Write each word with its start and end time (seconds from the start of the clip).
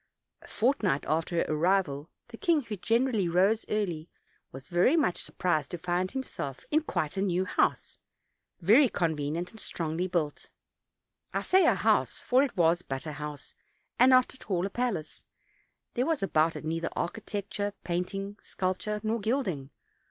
A 0.41 0.47
fortnight 0.47 1.05
after 1.05 1.35
her 1.35 1.45
arrival 1.47 2.09
the 2.29 2.37
king, 2.37 2.61
who 2.63 2.75
generally 2.75 3.29
rose 3.29 3.67
early, 3.69 4.09
was 4.51 4.67
very 4.67 4.97
much 4.97 5.21
surprised 5.21 5.69
to 5.69 5.77
find 5.77 6.09
himself 6.09 6.65
in 6.71 6.81
quite 6.81 7.17
a 7.17 7.21
new 7.21 7.45
house, 7.45 7.99
very 8.61 8.89
convenient 8.89 9.51
and 9.51 9.59
strongly 9.59 10.07
built: 10.07 10.49
I 11.35 11.43
say 11.43 11.67
a 11.67 11.75
house; 11.75 12.19
for 12.19 12.41
it 12.41 12.57
was 12.57 12.81
but 12.81 13.05
a 13.05 13.11
house, 13.11 13.53
and 13.99 14.09
not 14.09 14.33
at 14.33 14.49
all 14.49 14.65
a 14.65 14.71
palace; 14.71 15.23
there 15.93 16.07
was 16.07 16.23
about 16.23 16.55
it 16.55 16.65
neither 16.65 16.89
architec 16.97 17.49
ture, 17.51 17.73
painting, 17.83 18.37
sculpture, 18.41 19.01
nor 19.03 19.19
gilding. 19.19 19.69